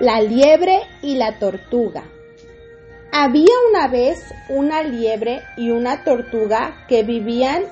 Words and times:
La 0.00 0.20
liebre 0.20 0.82
y 1.02 1.16
la 1.16 1.40
tortuga. 1.40 2.04
Había 3.10 3.54
una 3.68 3.88
vez 3.88 4.32
una 4.48 4.84
liebre 4.84 5.42
y 5.56 5.70
una 5.70 6.04
tortuga 6.04 6.84
que 6.86 7.02
vivían 7.02 7.64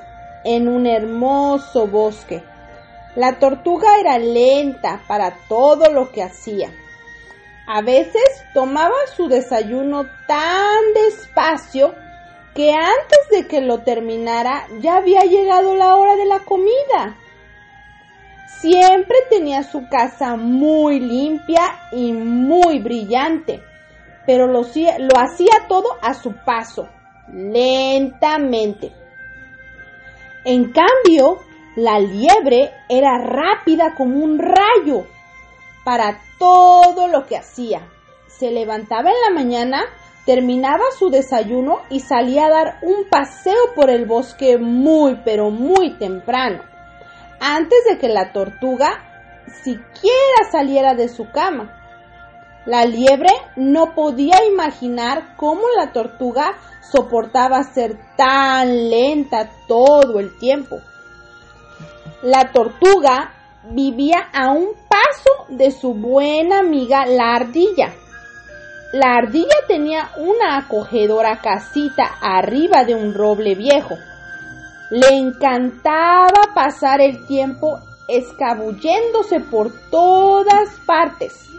en 0.43 0.67
un 0.67 0.89
hermoso 0.89 1.87
bosque. 1.87 2.43
La 3.15 3.39
tortuga 3.39 4.01
era 4.01 4.19
lenta 4.19 5.03
para 5.07 5.37
todo 5.49 5.93
lo 5.93 6.11
que 6.11 6.25
hacía. 6.25 6.73
A 7.69 7.81
veces 7.83 8.25
tomaba 8.53 8.97
su 9.15 9.29
desayuno 9.29 10.07
tan 10.27 10.95
despacio 10.95 11.95
que 12.57 12.73
antes 12.73 13.19
de 13.31 13.47
que 13.47 13.61
lo 13.61 13.83
terminara 13.83 14.67
ya 14.81 14.97
había 14.97 15.21
llegado 15.21 15.77
la 15.77 15.95
hora 15.95 16.17
de 16.17 16.25
la 16.25 16.41
comida. 16.41 17.19
Siempre 18.61 19.17
tenía 19.29 19.63
su 19.63 19.87
casa 19.87 20.37
muy 20.37 20.99
limpia 20.99 21.63
y 21.93 22.15
muy 22.15 22.79
brillante, 22.79 23.63
pero 24.25 24.47
lo, 24.47 24.61
hacía 24.61 25.53
todo 25.69 25.99
a 26.01 26.15
su 26.15 26.33
paso, 26.45 26.89
lentamente. 27.33 28.93
En 30.45 30.73
cambio, 30.73 31.41
la 31.77 31.99
liebre 31.99 32.73
era 32.89 33.19
rápida 33.19 33.95
como 33.95 34.25
un 34.25 34.39
rayo 34.39 35.05
para 35.85 36.19
todo 36.39 37.09
lo 37.09 37.27
que 37.27 37.37
hacía. 37.37 37.87
Se 38.27 38.51
levantaba 38.51 39.11
en 39.11 39.21
la 39.29 39.35
mañana, 39.35 39.83
terminaba 40.25 40.85
su 40.99 41.11
desayuno 41.11 41.83
y 41.91 42.01
salía 42.01 42.47
a 42.47 42.51
dar 42.51 42.79
un 42.83 43.05
paseo 43.11 43.75
por 43.75 43.91
el 43.91 44.07
bosque 44.07 44.57
muy 44.57 45.21
pero 45.27 45.51
muy 45.51 45.99
temprano, 45.99 46.63
antes 47.41 47.79
de 47.89 47.99
que 47.99 48.09
la 48.09 48.33
tortuga 48.33 49.05
siquiera 49.63 50.51
saliera 50.51 50.95
de 50.95 51.09
su 51.09 51.31
cama. 51.31 51.73
La 52.67 52.85
liebre 52.85 53.31
no 53.55 53.95
podía 53.95 54.45
imaginar 54.45 55.37
cómo 55.37 55.63
la 55.77 55.93
tortuga 55.93 56.57
soportaba 56.81 57.63
ser 57.63 57.97
tan 58.17 58.91
lenta 58.91 59.49
todo 59.69 60.19
el 60.19 60.37
tiempo. 60.39 60.81
La 62.23 62.51
tortuga 62.53 63.33
vivía 63.71 64.29
a 64.33 64.51
un 64.51 64.71
paso 64.89 65.47
de 65.49 65.71
su 65.71 65.95
buena 65.95 66.61
amiga 66.61 67.07
la 67.07 67.35
ardilla. 67.35 67.93
La 68.93 69.17
ardilla 69.17 69.57
tenía 69.69 70.11
una 70.17 70.59
acogedora 70.59 71.41
casita 71.41 72.17
arriba 72.21 72.85
de 72.85 72.95
un 72.95 73.15
roble 73.15 73.55
viejo. 73.55 73.97
Le 74.91 75.09
encantaba 75.17 76.55
pasar 76.55 77.01
el 77.01 77.27
tiempo 77.27 77.81
escabulléndose 78.07 79.41
por 79.41 79.73
todas 79.91 80.71
partes. 80.87 81.51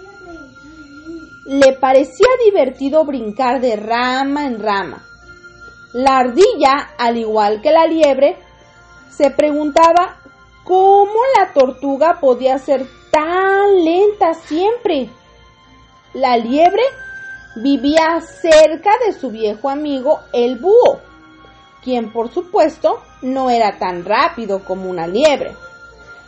Le 1.46 1.74
parecía 1.74 2.28
divertido 2.46 3.04
brincar 3.04 3.60
de 3.60 3.76
rama 3.76 4.46
en 4.46 4.62
rama. 4.62 5.04
La 5.94 6.20
ardilla, 6.20 6.92
al 6.98 7.18
igual 7.18 7.62
que 7.62 7.72
la 7.72 7.86
liebre, 7.86 8.38
se 9.10 9.30
preguntaba 9.32 10.18
cómo 10.64 11.20
la 11.38 11.54
tortuga 11.54 12.20
podía 12.22 12.58
ser 12.60 12.86
tan 13.12 13.84
lenta 13.84 14.34
siempre. 14.34 15.10
La 16.14 16.38
liebre 16.38 16.84
vivía 17.58 18.22
cerca 18.22 18.92
de 19.06 19.14
su 19.14 19.32
viejo 19.32 19.70
amigo 19.70 20.20
el 20.34 20.60
búho, 20.60 21.02
quien 21.82 22.12
por 22.12 22.32
supuesto 22.32 23.02
no 23.22 23.50
era 23.50 23.78
tan 23.78 24.06
rápido 24.06 24.64
como 24.64 24.90
una 24.90 25.08
liebre. 25.08 25.56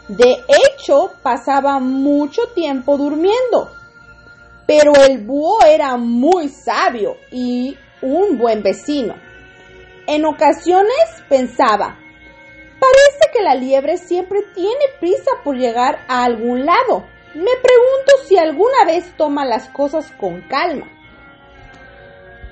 De 0.08 0.44
hecho, 0.48 1.12
pasaba 1.22 1.80
mucho 1.80 2.48
tiempo 2.56 2.98
durmiendo. 2.98 3.72
Pero 4.66 4.94
el 5.08 5.26
búho 5.26 5.64
era 5.66 5.98
muy 5.98 6.50
sabio 6.50 7.18
y 7.31 7.78
un 8.02 8.38
buen 8.38 8.62
vecino. 8.64 9.16
En 10.08 10.26
ocasiones 10.26 11.24
pensaba, 11.28 11.97
Parece 12.80 13.31
que 13.34 13.44
la 13.44 13.56
liebre 13.56 13.97
siempre 13.97 14.42
tiene 14.56 14.86
prisa 15.00 15.31
por 15.44 15.58
llegar 15.58 16.00
a 16.08 16.24
algún 16.24 16.66
lado. 16.66 17.06
Me 17.36 17.52
pregunto 17.62 18.13
si 18.25 18.38
alguna 18.38 18.86
vez 18.86 19.13
toma 19.18 19.46
las 19.46 19.68
cosas 19.69 20.09
con 20.19 20.42
calma. 20.47 20.88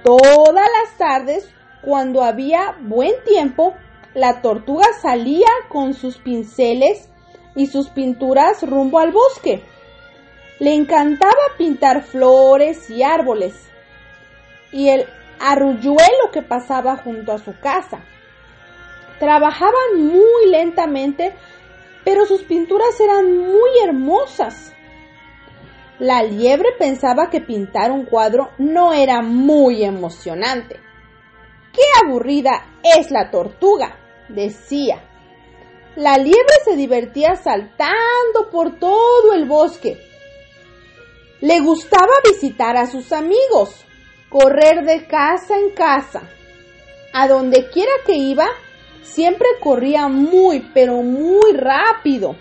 Todas 0.03 0.67
las 0.81 0.97
tardes, 0.97 1.49
cuando 1.81 2.23
había 2.23 2.75
buen 2.81 3.13
tiempo, 3.23 3.73
la 4.17 4.41
tortuga 4.41 4.93
salía 4.99 5.45
con 5.69 5.93
sus 5.93 6.17
pinceles 6.17 7.07
y 7.55 7.67
sus 7.67 7.89
pinturas 7.89 8.67
rumbo 8.67 8.97
al 8.97 9.11
bosque. 9.11 9.61
Le 10.57 10.73
encantaba 10.73 11.35
pintar 11.55 12.01
flores 12.01 12.89
y 12.89 13.03
árboles 13.03 13.53
y 14.71 14.89
el 14.89 15.05
arrulluelo 15.39 16.31
que 16.33 16.41
pasaba 16.41 16.97
junto 16.97 17.31
a 17.31 17.37
su 17.37 17.59
casa. 17.59 17.99
Trabajaban 19.19 20.01
muy 20.01 20.49
lentamente, 20.49 21.35
pero 22.03 22.25
sus 22.25 22.41
pinturas 22.41 22.99
eran 22.99 23.37
muy 23.37 23.69
hermosas. 23.83 24.73
La 25.99 26.23
liebre 26.23 26.69
pensaba 26.79 27.29
que 27.29 27.41
pintar 27.41 27.91
un 27.91 28.05
cuadro 28.05 28.49
no 28.57 28.93
era 28.93 29.21
muy 29.21 29.83
emocionante. 29.83 30.79
¡Qué 31.71 31.83
aburrida 32.03 32.65
es 32.81 33.11
la 33.11 33.29
tortuga! 33.29 34.06
Decía. 34.29 35.03
La 35.95 36.17
liebre 36.17 36.53
se 36.63 36.75
divertía 36.75 37.35
saltando 37.35 38.49
por 38.51 38.79
todo 38.79 39.33
el 39.33 39.45
bosque. 39.45 39.97
Le 41.41 41.59
gustaba 41.59 42.13
visitar 42.23 42.77
a 42.77 42.87
sus 42.87 43.11
amigos, 43.11 43.85
correr 44.29 44.85
de 44.85 45.07
casa 45.07 45.57
en 45.57 45.71
casa. 45.71 46.23
A 47.13 47.27
donde 47.27 47.69
quiera 47.69 47.91
que 48.05 48.13
iba, 48.13 48.47
Siempre 49.17 49.47
corría 49.59 50.09
muy, 50.09 50.59
pero 50.75 51.01
muy 51.01 51.53
rápido. 51.53 52.35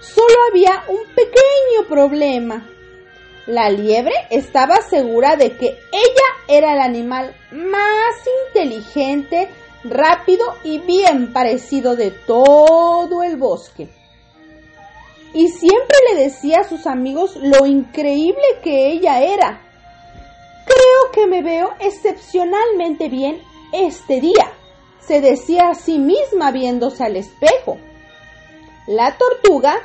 Solo 0.00 0.34
había 0.48 0.84
un 0.88 1.04
pequeño 1.14 1.88
problema. 1.88 2.66
La 3.46 3.68
liebre 3.68 4.14
estaba 4.30 4.80
segura 4.80 5.36
de 5.36 5.58
que 5.58 5.66
ella 5.66 6.28
era 6.48 6.72
el 6.72 6.80
animal 6.80 7.36
más 7.50 8.14
inteligente, 8.46 9.50
rápido 9.84 10.44
y 10.64 10.78
bien 10.78 11.32
parecido 11.32 11.96
de 11.96 12.10
todo 12.10 13.22
el 13.22 13.36
bosque. 13.36 13.88
Y 15.32 15.48
siempre 15.48 15.96
le 16.10 16.24
decía 16.24 16.60
a 16.60 16.68
sus 16.68 16.86
amigos 16.86 17.36
lo 17.36 17.66
increíble 17.66 18.42
que 18.62 18.92
ella 18.92 19.20
era. 19.22 19.60
Creo 20.64 21.12
que 21.12 21.26
me 21.26 21.42
veo 21.42 21.70
excepcionalmente 21.80 23.08
bien 23.08 23.42
este 23.72 24.20
día 24.20 24.52
se 25.06 25.20
decía 25.20 25.68
a 25.68 25.74
sí 25.74 25.98
misma 25.98 26.50
viéndose 26.50 27.04
al 27.04 27.16
espejo. 27.16 27.78
La 28.86 29.16
tortuga 29.16 29.76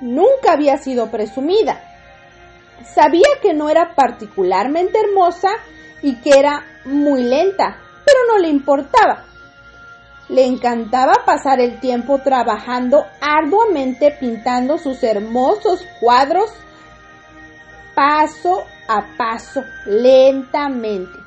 nunca 0.00 0.52
había 0.52 0.76
sido 0.78 1.10
presumida. 1.10 1.82
Sabía 2.94 3.28
que 3.42 3.52
no 3.52 3.68
era 3.68 3.94
particularmente 3.94 4.98
hermosa 4.98 5.50
y 6.02 6.20
que 6.20 6.38
era 6.38 6.64
muy 6.84 7.22
lenta, 7.22 7.78
pero 8.04 8.18
no 8.28 8.38
le 8.38 8.48
importaba. 8.48 9.26
Le 10.30 10.46
encantaba 10.46 11.24
pasar 11.26 11.60
el 11.60 11.80
tiempo 11.80 12.18
trabajando 12.18 13.04
arduamente 13.20 14.12
pintando 14.12 14.78
sus 14.78 15.02
hermosos 15.02 15.84
cuadros 15.98 16.52
paso 17.96 18.64
a 18.88 19.16
paso, 19.16 19.62
lentamente. 19.86 21.18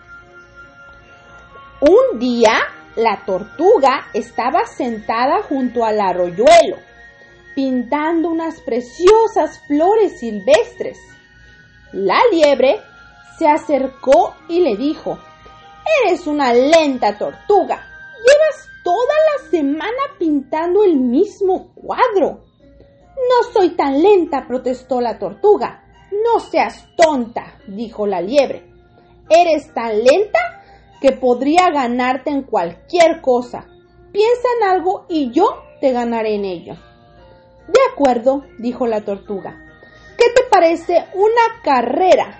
Un 1.82 2.18
día 2.18 2.58
la 2.96 3.26
tortuga 3.26 4.08
estaba 4.14 4.66
sentada 4.66 5.44
junto 5.44 5.84
al 5.84 6.00
arroyuelo, 6.00 6.78
pintando 7.56 8.30
unas 8.30 8.62
preciosas 8.62 9.60
flores 9.68 10.20
silvestres. 10.20 10.98
La 11.92 12.20
liebre 12.32 12.80
se 13.38 13.50
acercó 13.50 14.36
y 14.48 14.62
le 14.62 14.78
dijo, 14.78 15.20
Eres 16.06 16.26
una 16.26 16.54
lenta 16.54 17.18
tortuga. 17.18 17.93
Toda 18.84 19.14
la 19.32 19.50
semana 19.50 20.02
pintando 20.20 20.84
el 20.84 20.98
mismo 20.98 21.74
cuadro. 21.74 22.44
No 23.16 23.52
soy 23.54 23.76
tan 23.76 24.02
lenta, 24.02 24.46
protestó 24.48 25.00
la 25.00 25.18
tortuga. 25.18 25.84
No 26.12 26.40
seas 26.40 26.88
tonta, 26.96 27.60
dijo 27.68 28.06
la 28.06 28.22
liebre. 28.22 28.70
¿Eres 29.30 29.74
tan 29.74 30.04
lenta 30.04 30.40
que 31.04 31.12
podría 31.12 31.70
ganarte 31.70 32.30
en 32.30 32.44
cualquier 32.44 33.20
cosa. 33.20 33.68
Piensa 34.14 34.48
en 34.58 34.70
algo 34.70 35.06
y 35.10 35.32
yo 35.32 35.44
te 35.82 35.92
ganaré 35.92 36.36
en 36.36 36.46
ello. 36.46 36.76
De 37.68 37.80
acuerdo, 37.92 38.46
dijo 38.58 38.88
la 38.88 39.04
tortuga. 39.04 39.54
¿Qué 40.18 40.28
te 40.34 40.44
parece 40.50 41.04
una 41.14 41.62
carrera? 41.62 42.40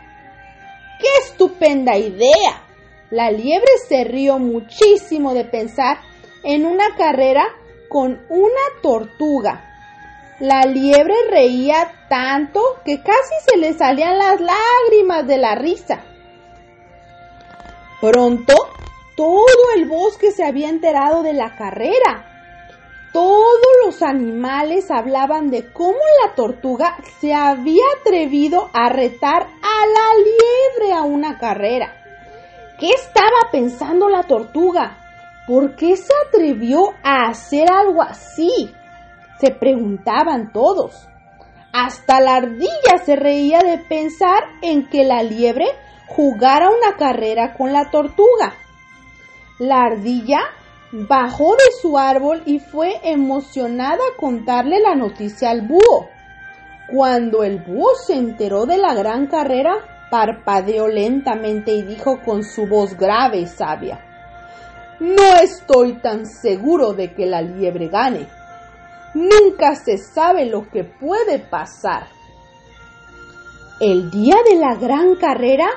¡Qué 0.98 1.08
estupenda 1.26 1.98
idea! 1.98 2.64
La 3.10 3.32
liebre 3.32 3.68
se 3.86 4.06
rió 4.06 4.40
muchísimo 4.40 5.34
de 5.34 5.44
pensar 5.44 5.98
en 6.44 6.66
una 6.66 6.96
carrera 6.96 7.46
con 7.90 8.26
una 8.30 8.82
tortuga. 8.82 9.70
La 10.40 10.62
liebre 10.64 11.16
reía 11.30 11.92
tanto 12.10 12.62
que 12.84 13.02
casi 13.02 13.36
se 13.48 13.58
le 13.58 13.74
salían 13.74 14.18
las 14.18 14.42
lágrimas 14.42 15.26
de 15.28 15.38
la 15.38 15.56
risa. 15.56 16.04
Pronto, 18.02 18.54
todo 19.16 19.72
el 19.76 19.88
bosque 19.88 20.32
se 20.32 20.44
había 20.44 20.70
enterado 20.70 21.24
de 21.24 21.34
la 21.34 21.56
carrera. 21.56 22.26
Todos 23.14 23.60
los 23.86 24.02
animales 24.02 24.90
hablaban 24.90 25.52
de 25.52 25.72
cómo 25.72 26.00
la 26.26 26.34
tortuga 26.34 26.98
se 27.22 27.32
había 27.32 27.84
atrevido 28.02 28.72
a 28.74 28.90
retar 28.90 29.44
a 29.44 29.86
la 29.86 30.16
liebre 30.18 30.94
a 30.94 31.04
una 31.04 31.38
carrera. 31.38 31.94
¿Qué 32.80 32.90
estaba 32.90 33.52
pensando 33.52 34.10
la 34.10 34.24
tortuga? 34.24 35.03
¿Por 35.48 35.76
qué 35.76 35.98
se 35.98 36.14
atrevió 36.28 36.94
a 37.04 37.28
hacer 37.28 37.72
algo 37.72 38.02
así? 38.02 38.74
Se 39.40 39.52
preguntaban 39.52 40.54
todos. 40.54 41.08
Hasta 41.74 42.22
la 42.22 42.36
ardilla 42.36 42.98
se 43.04 43.16
reía 43.16 43.60
de 43.60 43.78
pensar 43.78 44.44
en 44.62 44.88
que 44.88 45.04
la 45.04 45.22
liebre 45.24 45.66
jugara 46.08 46.70
una 46.70 46.96
carrera 46.98 47.56
con 47.56 47.74
la 47.74 47.90
tortuga. 47.90 48.54
La 49.60 49.82
ardilla 49.82 50.40
bajó 50.92 51.56
de 51.56 51.72
su 51.82 51.98
árbol 51.98 52.44
y 52.46 52.60
fue 52.60 53.00
emocionada 53.04 53.96
a 53.96 54.18
contarle 54.18 54.80
la 54.80 54.96
noticia 54.96 55.50
al 55.50 55.68
búho. 55.68 56.08
Cuando 56.92 57.44
el 57.44 57.60
búho 57.60 57.96
se 57.96 58.14
enteró 58.14 58.66
de 58.66 58.78
la 58.78 58.94
gran 58.94 59.28
carrera, 59.28 59.74
parpadeó 60.12 60.88
lentamente 60.88 61.74
y 61.74 61.82
dijo 61.82 62.22
con 62.24 62.44
su 62.44 62.68
voz 62.68 62.96
grave 62.96 63.40
y 63.40 63.48
sabia, 63.48 64.00
No 65.04 65.36
estoy 65.36 66.00
tan 66.00 66.26
seguro 66.26 66.94
de 66.94 67.14
que 67.14 67.26
la 67.26 67.42
liebre 67.42 67.90
gane. 67.90 68.30
Nunca 69.14 69.76
se 69.76 69.98
sabe 69.98 70.46
lo 70.46 70.70
que 70.70 70.86
puede 70.86 71.40
pasar. 71.40 72.08
El 73.82 74.10
día 74.10 74.38
de 74.50 74.56
la 74.56 74.76
gran 74.76 75.18
carrera, 75.18 75.68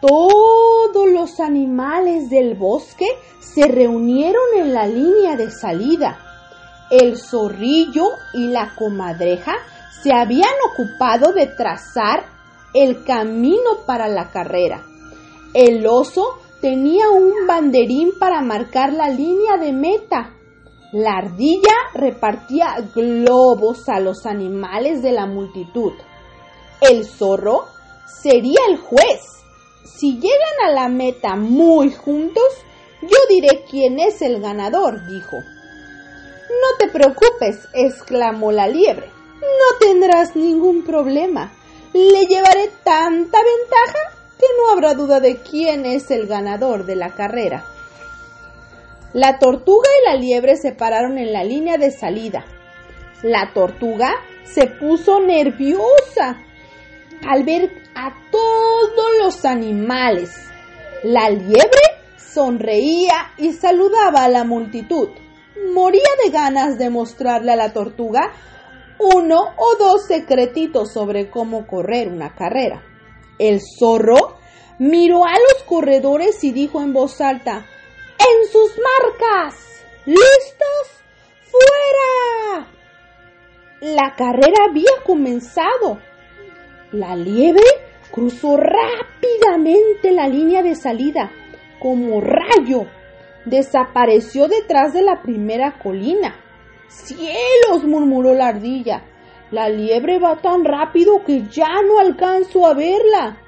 todos 0.00 1.08
los 1.08 1.38
animales 1.38 2.30
del 2.30 2.56
bosque 2.56 3.06
se 3.38 3.68
reunieron 3.68 4.42
en 4.56 4.74
la 4.74 4.88
línea 4.88 5.36
de 5.36 5.52
salida. 5.52 6.18
El 6.90 7.16
zorrillo 7.16 8.06
y 8.34 8.48
la 8.48 8.74
comadreja 8.74 9.54
se 10.02 10.12
habían 10.12 10.50
ocupado 10.72 11.32
de 11.32 11.46
trazar 11.46 12.24
el 12.74 13.04
camino 13.04 13.84
para 13.86 14.08
la 14.08 14.32
carrera. 14.32 14.82
El 15.54 15.86
oso 15.86 16.40
tenía 16.60 17.10
un 17.10 17.46
banderín 17.46 18.12
para 18.18 18.42
marcar 18.42 18.92
la 18.92 19.08
línea 19.08 19.56
de 19.58 19.72
meta. 19.72 20.34
La 20.92 21.18
ardilla 21.18 21.74
repartía 21.94 22.76
globos 22.94 23.88
a 23.88 24.00
los 24.00 24.26
animales 24.26 25.02
de 25.02 25.12
la 25.12 25.26
multitud. 25.26 25.92
El 26.80 27.04
zorro 27.04 27.66
sería 28.06 28.60
el 28.68 28.78
juez 28.78 29.38
si 29.98 30.12
llegan 30.12 30.66
a 30.66 30.70
la 30.70 30.88
meta 30.88 31.34
muy 31.34 31.90
juntos, 31.90 32.44
yo 33.02 33.16
diré 33.28 33.64
quién 33.68 33.98
es 33.98 34.22
el 34.22 34.40
ganador, 34.40 35.04
dijo. 35.08 35.36
No 35.36 36.76
te 36.78 36.88
preocupes, 36.88 37.66
exclamó 37.72 38.52
la 38.52 38.68
liebre. 38.68 39.10
No 39.40 39.78
tendrás 39.80 40.36
ningún 40.36 40.84
problema. 40.84 41.52
Le 41.92 42.26
llevaré 42.26 42.70
tanta 42.84 43.38
ventaja 43.42 44.17
que 44.38 44.46
no 44.56 44.70
habrá 44.70 44.94
duda 44.94 45.20
de 45.20 45.38
quién 45.38 45.84
es 45.84 46.10
el 46.10 46.26
ganador 46.26 46.86
de 46.86 46.96
la 46.96 47.10
carrera. 47.10 47.64
La 49.12 49.38
tortuga 49.38 49.88
y 50.00 50.06
la 50.06 50.16
liebre 50.16 50.56
se 50.56 50.72
pararon 50.72 51.18
en 51.18 51.32
la 51.32 51.42
línea 51.42 51.78
de 51.78 51.90
salida. 51.90 52.44
La 53.22 53.52
tortuga 53.54 54.10
se 54.44 54.66
puso 54.66 55.20
nerviosa 55.20 56.38
al 57.26 57.42
ver 57.44 57.70
a 57.94 58.14
todos 58.30 59.08
los 59.22 59.44
animales. 59.44 60.30
La 61.02 61.30
liebre 61.30 61.80
sonreía 62.16 63.32
y 63.38 63.52
saludaba 63.52 64.24
a 64.24 64.28
la 64.28 64.44
multitud. 64.44 65.08
Moría 65.72 66.08
de 66.24 66.30
ganas 66.30 66.78
de 66.78 66.90
mostrarle 66.90 67.52
a 67.52 67.56
la 67.56 67.72
tortuga 67.72 68.32
uno 68.98 69.54
o 69.56 69.76
dos 69.78 70.06
secretitos 70.06 70.92
sobre 70.92 71.30
cómo 71.30 71.66
correr 71.66 72.08
una 72.08 72.34
carrera. 72.34 72.82
El 73.38 73.60
zorro 73.60 74.27
miró 74.78 75.24
a 75.24 75.32
los 75.32 75.62
corredores 75.64 76.42
y 76.44 76.52
dijo 76.52 76.80
en 76.80 76.92
voz 76.92 77.20
alta, 77.20 77.66
¡En 78.18 78.48
sus 78.50 78.72
marcas! 78.78 79.84
¿Listos? 80.06 81.04
¡Fuera! 81.42 82.68
La 83.80 84.14
carrera 84.16 84.66
había 84.68 84.90
comenzado. 85.04 85.98
La 86.92 87.14
liebre 87.14 87.66
cruzó 88.10 88.56
rápidamente 88.56 90.10
la 90.10 90.26
línea 90.26 90.62
de 90.62 90.74
salida, 90.74 91.30
como 91.78 92.20
rayo. 92.20 92.86
Desapareció 93.44 94.48
detrás 94.48 94.92
de 94.94 95.02
la 95.02 95.22
primera 95.22 95.78
colina. 95.78 96.34
¡Cielos! 96.88 97.84
murmuró 97.84 98.34
la 98.34 98.48
ardilla. 98.48 99.04
La 99.50 99.68
liebre 99.68 100.18
va 100.18 100.36
tan 100.42 100.64
rápido 100.64 101.24
que 101.24 101.46
ya 101.48 101.80
no 101.86 101.98
alcanzo 101.98 102.66
a 102.66 102.74
verla. 102.74 103.38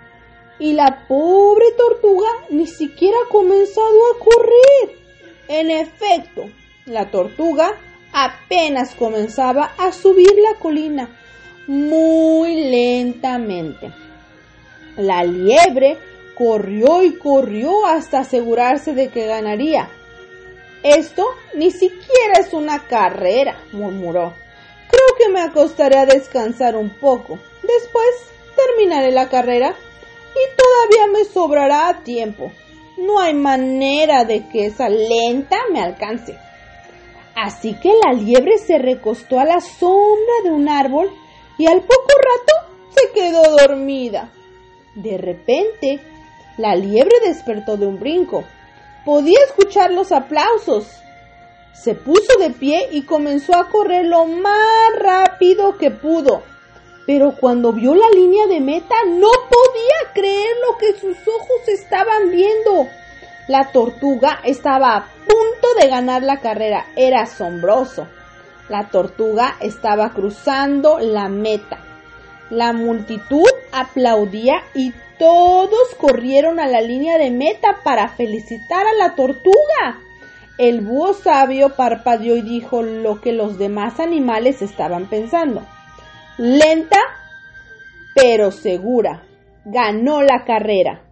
Y 0.61 0.75
la 0.75 1.07
pobre 1.09 1.73
tortuga 1.77 2.29
ni 2.51 2.69
siquiera 2.69 3.17
ha 3.25 3.29
comenzado 3.29 3.99
a 4.13 4.19
correr. 4.19 4.99
En 5.49 5.71
efecto, 5.71 6.49
la 6.87 7.11
tortuga 7.11 7.75
apenas 8.13 8.95
comenzaba 8.95 9.73
a 9.79 9.91
subir 9.91 10.33
la 10.37 10.59
colina 10.61 11.09
muy 11.67 12.71
lentamente. 12.71 13.93
La 14.97 15.25
liebre 15.25 15.99
corrió 16.35 17.03
y 17.03 17.17
corrió 17.17 17.87
hasta 17.87 18.21
asegurarse 18.21 18.93
de 18.93 19.09
que 19.09 19.27
ganaría. 19.27 19.89
Esto 20.83 21.27
ni 21.55 21.71
siquiera 21.71 22.41
es 22.41 22.53
una 22.53 22.87
carrera, 22.87 23.57
murmuró. 23.73 24.33
Creo 24.91 25.17
que 25.19 25.29
me 25.33 25.41
acostaré 25.41 25.99
a 25.99 26.07
descansar 26.07 26.77
un 26.77 26.91
poco. 26.91 27.39
Después 27.63 28.07
terminaré 28.57 29.13
la 29.13 29.29
carrera 29.29 29.75
todavía 30.71 31.13
me 31.13 31.25
sobrará 31.25 32.01
tiempo. 32.05 32.51
No 32.97 33.19
hay 33.21 33.35
manera 33.35 34.25
de 34.25 34.49
que 34.49 34.67
esa 34.67 34.89
lenta 34.89 35.57
me 35.73 35.81
alcance. 35.81 36.37
Así 37.35 37.75
que 37.75 37.93
la 38.05 38.13
liebre 38.13 38.59
se 38.59 38.79
recostó 38.79 39.41
a 39.41 39.45
la 39.45 39.61
sombra 39.61 40.35
de 40.45 40.51
un 40.51 40.69
árbol 40.69 41.11
y 41.57 41.67
al 41.67 41.81
poco 41.81 42.09
rato 42.09 42.75
se 42.91 43.13
quedó 43.13 43.43
dormida. 43.57 44.31
De 44.95 45.17
repente, 45.17 46.01
la 46.59 46.75
liebre 46.75 47.15
despertó 47.25 47.77
de 47.77 47.87
un 47.87 47.99
brinco. 47.99 48.45
Podía 49.05 49.39
escuchar 49.47 49.93
los 49.93 50.13
aplausos. 50.13 50.87
Se 51.73 51.95
puso 51.95 52.37
de 52.39 52.51
pie 52.51 52.89
y 52.93 53.03
comenzó 53.03 53.57
a 53.57 53.69
correr 53.71 54.05
lo 54.05 54.27
más 54.27 54.91
rápido 54.99 55.79
que 55.79 55.91
pudo. 55.91 56.43
Pero 57.13 57.33
cuando 57.33 57.73
vio 57.73 57.97
la 57.97 58.09
línea 58.15 58.47
de 58.47 58.61
meta 58.61 58.95
no 59.05 59.31
podía 59.51 60.13
creer 60.15 60.47
lo 60.65 60.79
que 60.79 60.93
sus 60.97 61.17
ojos 61.27 61.67
estaban 61.67 62.31
viendo. 62.31 62.87
La 63.49 63.73
tortuga 63.73 64.39
estaba 64.45 64.95
a 64.95 65.07
punto 65.27 65.81
de 65.81 65.89
ganar 65.89 66.23
la 66.23 66.37
carrera. 66.37 66.87
Era 66.95 67.23
asombroso. 67.23 68.07
La 68.69 68.91
tortuga 68.91 69.57
estaba 69.61 70.11
cruzando 70.11 71.01
la 71.01 71.29
meta. 71.29 71.81
La 72.49 72.73
multitud 72.73 73.51
aplaudía 73.73 74.63
y 74.73 74.93
todos 75.19 75.97
corrieron 75.99 76.61
a 76.61 76.69
la 76.69 76.81
línea 76.81 77.19
de 77.19 77.33
meta 77.33 77.81
para 77.83 78.07
felicitar 78.11 78.87
a 78.87 78.95
la 78.95 79.17
tortuga. 79.17 79.99
El 80.59 80.83
búho 80.83 81.13
sabio 81.15 81.71
parpadeó 81.71 82.37
y 82.37 82.43
dijo 82.43 82.83
lo 82.83 83.21
que 83.21 83.33
los 83.33 83.59
demás 83.59 83.99
animales 83.99 84.63
estaban 84.63 85.07
pensando. 85.07 85.67
Lenta, 86.43 86.97
pero 88.15 88.51
segura. 88.51 89.25
Ganó 89.67 90.23
la 90.23 90.47
carrera. 90.47 91.03